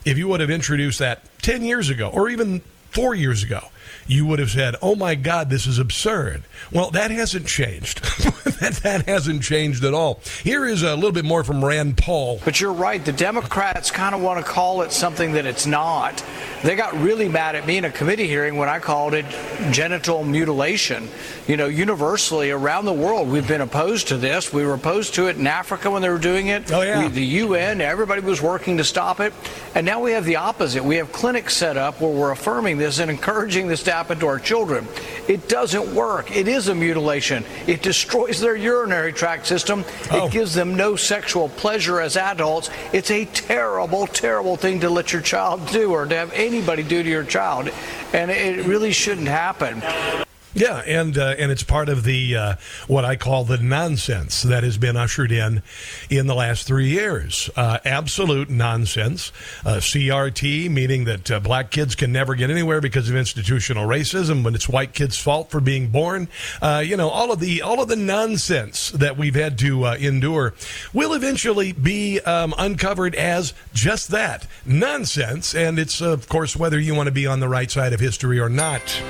[0.04, 3.68] if you would have introduced that 10 years ago or even four years ago,
[4.06, 6.42] you would have said, "Oh my God, this is absurd."
[6.72, 8.02] Well, that hasn't changed.
[8.60, 10.20] that, that hasn't changed at all.
[10.42, 12.40] Here is a little bit more from Rand Paul.
[12.44, 13.04] But you're right.
[13.04, 16.22] The Democrats kind of want to call it something that it's not.
[16.62, 19.26] They got really mad at me in a committee hearing when I called it
[19.70, 21.08] genital mutilation.
[21.46, 24.50] You know, universally around the world, we've been opposed to this.
[24.50, 26.72] We were opposed to it in Africa when they were doing it.
[26.72, 27.02] Oh, yeah.
[27.02, 29.34] We, the UN, everybody was working to stop it.
[29.74, 30.82] And now we have the opposite.
[30.82, 34.26] We have clinics set up where we're affirming this and encouraging this to happen to
[34.26, 34.86] our children.
[35.28, 36.34] It doesn't work.
[36.34, 37.44] It is a mutilation.
[37.66, 39.84] It destroys their urinary tract system.
[40.10, 40.26] Oh.
[40.26, 42.70] It gives them no sexual pleasure as adults.
[42.92, 47.02] It's a terrible, terrible thing to let your child do or to have anybody do
[47.02, 47.68] to your child.
[48.12, 49.82] And it really shouldn't happen.
[50.54, 52.54] Yeah, and uh, and it's part of the uh,
[52.86, 55.62] what I call the nonsense that has been ushered in
[56.08, 57.50] in the last three years.
[57.56, 59.32] Uh, absolute nonsense.
[59.64, 64.44] Uh, CRT, meaning that uh, black kids can never get anywhere because of institutional racism,
[64.44, 66.28] when it's white kids' fault for being born.
[66.62, 70.54] Uh, you know, all of the all of the nonsense that we've had to endure
[70.92, 75.52] will eventually be um, uncovered as just that nonsense.
[75.52, 78.38] And it's of course whether you want to be on the right side of history
[78.38, 79.02] or not.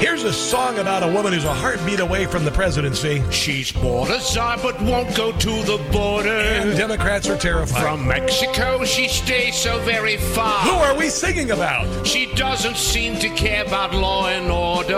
[0.00, 3.22] Here's a song about a woman who's a heartbeat away from the presidency.
[3.30, 6.28] She's border side but won't go to the border.
[6.28, 7.82] And Democrats are terrified.
[7.82, 10.60] From Mexico, she stays so very far.
[10.60, 12.06] Who are we singing about?
[12.06, 14.92] She doesn't seem to care about law and order.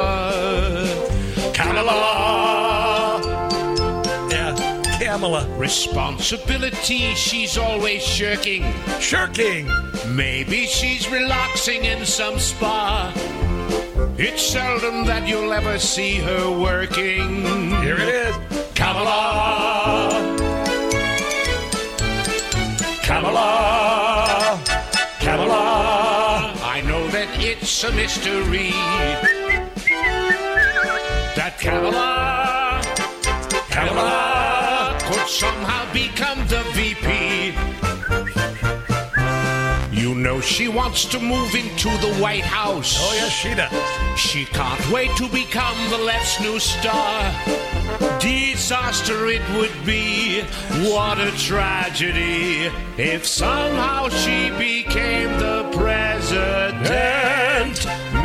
[1.54, 3.20] Kamala.
[4.30, 5.46] Yeah, Kamala.
[5.56, 8.72] Responsibility, she's always shirking.
[9.00, 9.70] Shirking.
[10.08, 13.12] Maybe she's relaxing in some spa.
[14.22, 17.40] It's seldom that you'll ever see her working.
[17.80, 18.36] Here it is
[18.74, 20.36] Kamala.
[23.02, 24.60] Kamala.
[25.20, 26.52] Kamala.
[26.62, 28.72] I know that it's a mystery.
[31.34, 32.82] That Kamala.
[33.70, 37.39] Kamala could somehow become the VP.
[40.10, 42.96] You know she wants to move into the White House.
[42.98, 44.18] Oh, yes, she does.
[44.18, 47.30] She can't wait to become the left's new star.
[48.18, 50.40] Disaster it would be.
[50.90, 56.90] What a tragedy if somehow she became the president.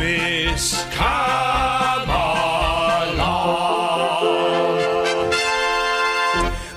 [0.00, 2.16] Miss Kamala.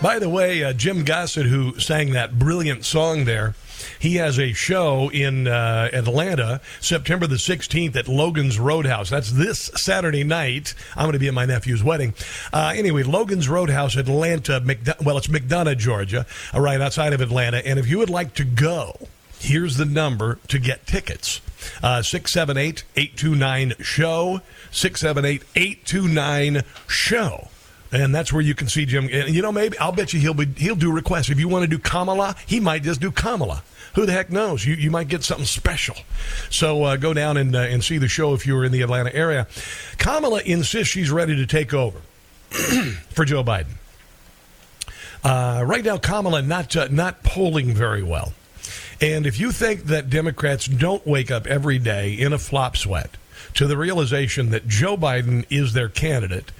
[0.04, 3.56] By the way, uh, Jim Gossett, who sang that brilliant song there,
[4.00, 9.10] he has a show in uh, Atlanta, September the 16th at Logan's Roadhouse.
[9.10, 10.74] That's this Saturday night.
[10.96, 12.14] I'm going to be at my nephew's wedding.
[12.54, 17.58] Uh, anyway, Logan's Roadhouse, Atlanta, McDo- well, it's McDonough, Georgia, uh, right outside of Atlanta.
[17.66, 18.96] And if you would like to go,
[19.38, 21.42] here's the number to get tickets.
[21.84, 27.50] Uh, 678 829 show 678 829 show
[27.92, 29.10] and that's where you can see Jim.
[29.12, 31.30] And you know, maybe I'll bet you he'll be he'll do requests.
[31.30, 33.64] If you want to do Kamala, he might just do Kamala.
[33.96, 34.66] Who the heck knows?
[34.66, 35.96] You you might get something special.
[36.50, 38.82] So uh, go down and uh, and see the show if you are in the
[38.82, 39.48] Atlanta area.
[39.98, 42.00] Kamala insists she's ready to take over
[42.50, 43.74] for Joe Biden.
[45.24, 48.34] Uh, right now, Kamala not uh, not polling very well.
[49.02, 53.12] And if you think that Democrats don't wake up every day in a flop sweat
[53.56, 56.52] to the realization that Joe Biden is their candidate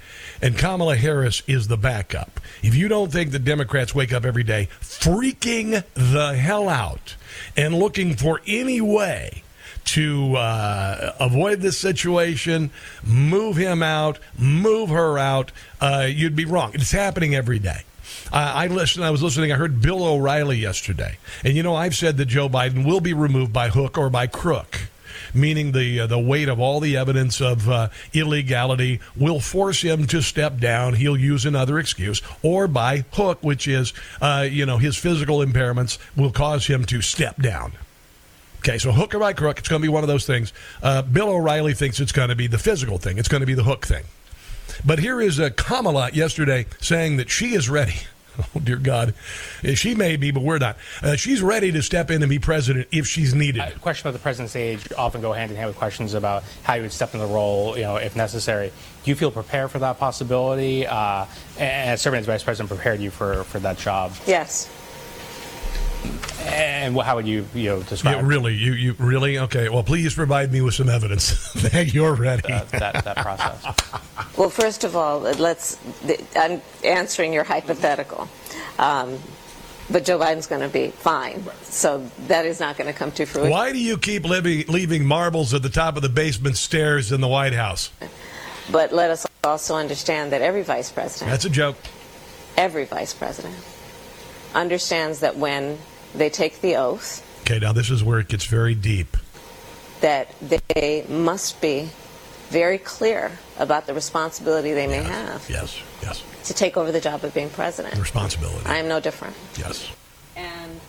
[0.42, 2.40] and Kamala Harris is the backup.
[2.62, 7.16] If you don't think the Democrats wake up every day freaking the hell out
[7.56, 9.42] and looking for any way
[9.86, 12.70] to uh, avoid this situation,
[13.04, 16.72] move him out, move her out, uh, you'd be wrong.
[16.74, 17.82] It's happening every day.
[18.32, 19.04] I listened.
[19.04, 19.50] I was listening.
[19.50, 23.12] I heard Bill O'Reilly yesterday, and you know I've said that Joe Biden will be
[23.12, 24.82] removed by hook or by crook
[25.34, 30.06] meaning the uh, the weight of all the evidence of uh, illegality will force him
[30.08, 30.94] to step down.
[30.94, 35.98] He'll use another excuse, or by hook, which is uh, you know his physical impairments
[36.16, 37.72] will cause him to step down.
[38.58, 40.52] Okay, so hook or by crook, it's going to be one of those things.
[40.82, 43.16] Uh, Bill O'Reilly thinks it's going to be the physical thing.
[43.16, 44.04] It's going to be the hook thing.
[44.84, 48.00] But here is uh, Kamala yesterday saying that she is ready
[48.54, 49.14] Oh, dear God.
[49.74, 50.76] She may be, but we're not.
[51.02, 53.60] Uh, she's ready to step in and be president if she's needed.
[53.60, 56.74] Uh, questions about the president's age often go hand in hand with questions about how
[56.74, 58.72] you would step in the role, you know, if necessary.
[59.04, 60.86] Do you feel prepared for that possibility?
[60.86, 61.26] Uh,
[61.58, 64.12] and serving as vice president prepared you for, for that job?
[64.26, 64.68] Yes.
[66.46, 68.16] And how would you, you know, describe?
[68.16, 69.68] Yeah, really, you, you really okay.
[69.68, 72.52] Well, please provide me with some evidence that you're ready.
[72.52, 74.00] Uh, that, that process.
[74.36, 75.76] Well, first of all, let's.
[76.34, 78.26] I'm answering your hypothetical.
[78.78, 79.18] Um,
[79.90, 81.44] but Joe Biden's going to be fine.
[81.62, 83.50] So that is not going to come to fruition.
[83.50, 87.20] Why do you keep living, leaving marbles at the top of the basement stairs in
[87.20, 87.90] the White House?
[88.70, 91.30] But let us also understand that every vice president.
[91.30, 91.76] That's a joke.
[92.56, 93.56] Every vice president
[94.54, 95.78] understands that when
[96.14, 97.26] they take the oath.
[97.42, 99.16] Okay, now this is where it gets very deep.
[100.00, 101.90] That they must be
[102.48, 105.50] very clear about the responsibility they may yes, have.
[105.50, 106.22] Yes, yes.
[106.44, 107.94] To take over the job of being president.
[107.94, 108.66] The responsibility.
[108.66, 109.36] I am no different.
[109.56, 109.90] Yes.
[110.36, 110.80] And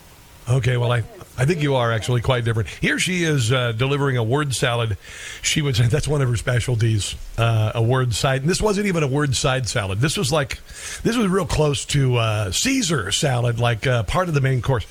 [0.48, 1.04] Okay, well, I,
[1.38, 2.68] I think you are actually quite different.
[2.68, 4.98] Here she is uh, delivering a word salad.
[5.40, 8.42] She would say that's one of her specialties, uh, a word side.
[8.42, 10.00] And this wasn't even a word side salad.
[10.00, 10.60] This was like,
[11.02, 14.86] this was real close to uh, Caesar salad, like uh, part of the main course.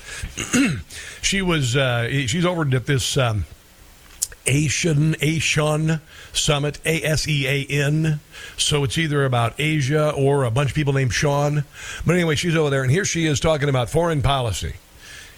[1.22, 3.44] she was, uh, she's over at this um,
[4.46, 6.00] Asian, Asian
[6.32, 8.20] Summit, A S E A N.
[8.56, 11.64] So it's either about Asia or a bunch of people named Sean.
[12.04, 14.74] But anyway, she's over there, and here she is talking about foreign policy.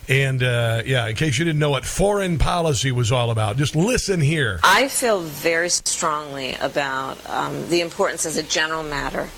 [0.08, 3.74] And uh, yeah, in case you didn't know what foreign policy was all about, just
[3.74, 4.60] listen here.
[4.62, 9.30] I feel very strongly about um, the importance, as a general matter,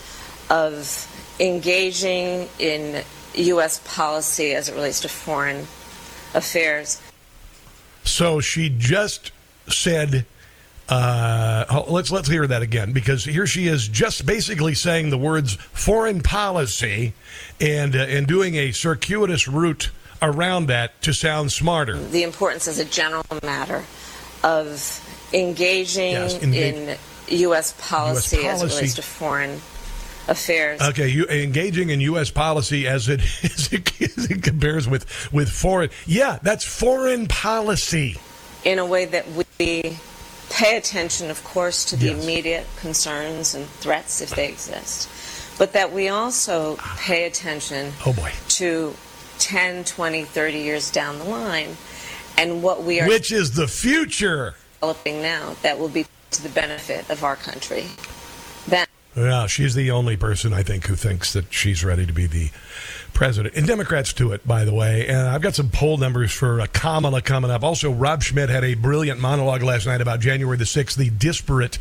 [0.51, 3.05] of engaging in
[3.35, 3.81] U.S.
[3.85, 5.67] policy as it relates to foreign
[6.35, 7.01] affairs.
[8.05, 9.33] So she just
[9.69, 10.27] said.
[10.89, 15.55] Uh, let's let's hear that again because here she is just basically saying the words
[15.73, 17.13] foreign policy
[17.61, 19.91] and uh, and doing a circuitous route
[20.27, 21.97] around that to sound smarter.
[21.99, 23.85] The importance as a general matter
[24.43, 25.01] of
[25.33, 26.97] engaging yes, in
[27.29, 27.75] U.S.
[27.79, 29.61] policy, US policy, as it relates to foreign
[30.29, 30.81] affairs.
[30.81, 32.31] Okay, you engaging in U.S.
[32.31, 35.91] policy as it, as it, as it compares with, with foreign.
[36.07, 38.17] Yeah, that's foreign policy.
[38.65, 39.99] In a way that we
[40.51, 42.23] pay attention, of course, to the yes.
[42.23, 45.09] immediate concerns and threats if they exist,
[45.59, 48.33] but that we also pay attention oh boy.
[48.49, 48.95] to
[49.39, 51.77] 10, 20, 30 years down the line.
[52.39, 53.09] And what we are.
[53.09, 54.55] Which is the future.
[54.81, 57.87] Developing now that will be to the benefit of our country.
[58.69, 58.89] That.
[59.15, 62.51] Yeah, she's the only person I think who thinks that she's ready to be the
[63.17, 63.55] president.
[63.57, 65.09] And Democrats do it, by the way.
[65.09, 67.65] And I've got some poll numbers for uh, Kamala coming up.
[67.65, 71.79] Also, Rob Schmitt had a brilliant monologue last night about January the 6th, the disparate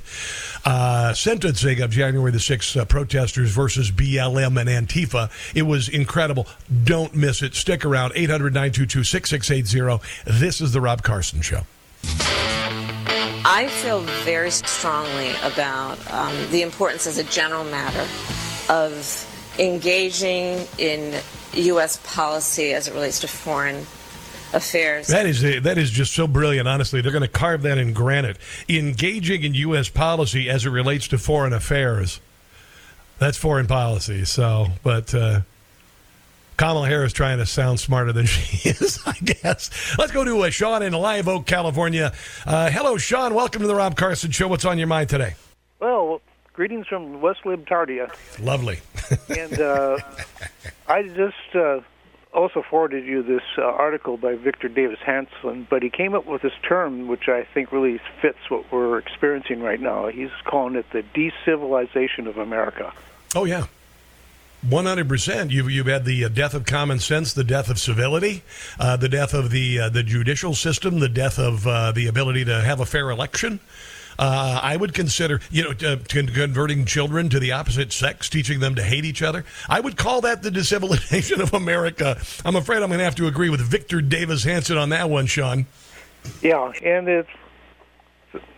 [0.63, 5.29] uh, sentencing of January the 6th uh, protesters versus BLM and Antifa.
[5.53, 6.47] It was incredible.
[6.85, 7.53] Don't miss it.
[7.53, 8.13] Stick around.
[8.15, 10.39] 800 922 6680.
[10.39, 11.63] This is The Rob Carson Show.
[13.47, 18.07] I feel very strongly about um, the importance, as a general matter,
[18.69, 21.21] of engaging in
[21.53, 21.97] U.S.
[21.97, 23.85] policy as it relates to foreign
[24.53, 25.07] affairs.
[25.07, 26.67] That is that is just so brilliant.
[26.67, 28.37] Honestly, they're going to carve that in granite.
[28.69, 29.89] Engaging in U.S.
[29.89, 32.19] policy as it relates to foreign affairs.
[33.19, 34.25] That's foreign policy.
[34.25, 35.13] So, but.
[35.13, 35.41] Uh,
[36.57, 39.97] Kamala Harris trying to sound smarter than she is, I guess.
[39.97, 42.13] Let's go to uh, Sean in Live Oak, California.
[42.45, 43.33] Uh, hello, Sean.
[43.33, 44.47] Welcome to the Rob Carson Show.
[44.47, 45.35] What's on your mind today?
[45.81, 46.21] Well,
[46.55, 48.09] greetings from West Libtardia.
[48.39, 48.79] Lovely.
[49.37, 49.97] and uh,
[50.87, 51.81] I just uh,
[52.33, 56.41] also forwarded you this uh, article by Victor Davis Hanson, but he came up with
[56.41, 60.07] this term which I think really fits what we're experiencing right now.
[60.07, 62.93] He's calling it the decivilization of America.
[63.35, 63.65] Oh, yeah.
[64.65, 65.51] 100%.
[65.51, 68.43] You've, you've had the uh, death of common sense, the death of civility,
[68.79, 72.45] uh, the death of the, uh, the judicial system, the death of uh, the ability
[72.45, 73.59] to have a fair election.
[74.17, 78.83] Uh, I would consider, you know, converting children to the opposite sex, teaching them to
[78.83, 79.45] hate each other.
[79.69, 82.17] I would call that the decivilization of America.
[82.43, 85.25] I'm afraid I'm going to have to agree with Victor Davis Hanson on that one,
[85.25, 85.65] Sean.
[86.41, 87.29] Yeah, and it's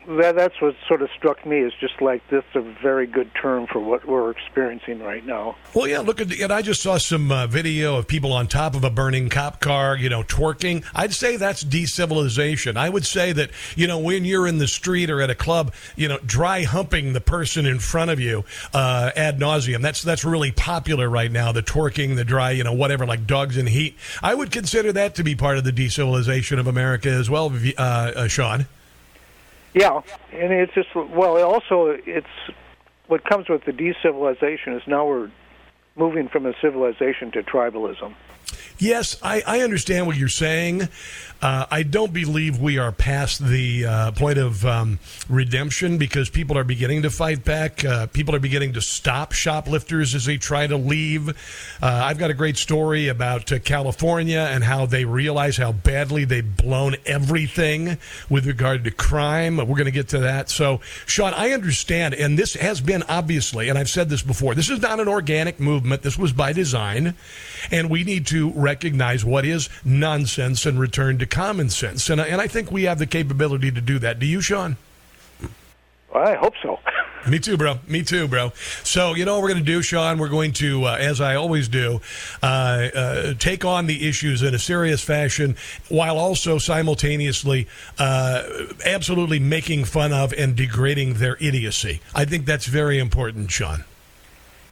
[0.08, 3.68] that, that's what sort of struck me as just like this a very good term
[3.68, 5.58] for what we're experiencing right now.
[5.74, 8.76] Well, yeah, look at and I just saw some uh, video of people on top
[8.76, 10.86] of a burning cop car, you know, twerking.
[10.96, 12.78] I'd say that's decivilization.
[12.78, 15.74] I would say that you know when you're in the street or at a club,
[15.96, 19.82] you know, dry humping the person in front of you uh, ad nauseum.
[19.82, 21.52] That's that's really popular right now.
[21.52, 23.98] The twerking, the dry, you know, whatever, like dogs in heat.
[24.24, 27.82] I would consider that to be part of the decivilization of America as well, uh,
[27.82, 28.68] uh Sean.
[29.74, 30.02] Yeah,
[30.32, 31.42] and it's just well.
[31.44, 32.28] Also, it's
[33.08, 35.32] what comes with the decivilization is now we're
[35.96, 38.14] moving from a civilization to tribalism.
[38.80, 40.90] Yes, I, I understand what you're saying.
[41.40, 44.98] Uh, I don't believe we are past the uh, point of um,
[45.30, 47.86] redemption because people are beginning to fight back.
[47.86, 51.30] Uh, people are beginning to stop shoplifters as they try to leave.
[51.30, 51.34] Uh,
[51.82, 56.58] I've got a great story about uh, California and how they realize how badly they've
[56.58, 59.58] blown everything with regard to crime.
[59.58, 60.50] We're going to get to that.
[60.50, 64.72] So, Sean, I understand, and this has been obviously, and I've said this before, this
[64.72, 66.02] is not an organic movement.
[66.02, 67.14] This was by design,
[67.70, 72.10] and we need to recognize what is nonsense and return to common sense.
[72.10, 74.20] And, and I think we have the capability to do that.
[74.20, 74.78] Do you, Sean?
[76.14, 76.80] I hope so.
[77.28, 77.80] Me too, bro.
[77.88, 78.54] Me too, bro.
[78.84, 80.18] So, you know what we're going to do, Sean?
[80.18, 82.00] We're going to, uh, as I always do,
[82.42, 85.58] uh, uh, take on the issues in a serious fashion
[85.90, 87.68] while also simultaneously
[88.00, 88.44] uh,
[88.86, 92.02] absolutely making fun of and degrading their idiocy.
[92.16, 93.84] I think that's very important, Sean.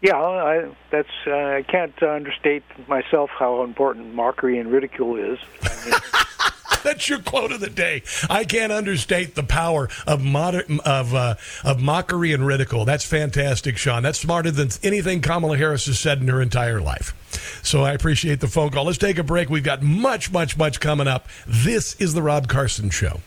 [0.05, 5.39] Yeah, I, that's uh, I can't understate myself how important mockery and ridicule is.
[6.83, 8.03] That's your quote of the day.
[8.29, 12.85] I can't understate the power of moder- of uh, of mockery and ridicule.
[12.85, 14.03] That's fantastic, Sean.
[14.03, 17.15] That's smarter than anything Kamala Harris has said in her entire life.
[17.63, 18.85] So I appreciate the phone call.
[18.85, 19.49] Let's take a break.
[19.49, 21.27] We've got much, much, much coming up.
[21.47, 23.21] This is the Rob Carson Show.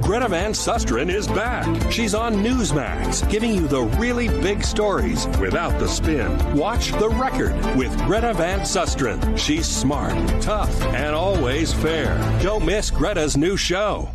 [0.00, 1.92] Greta Van Susteren is back.
[1.92, 6.36] She's on Newsmax, giving you the really big stories without the spin.
[6.56, 9.36] Watch The Record with Greta Van Susteren.
[9.36, 12.16] She's smart, tough, and always fair.
[12.42, 14.10] Don't miss Greta's new show.